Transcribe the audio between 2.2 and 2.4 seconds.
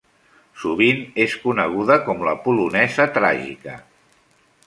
la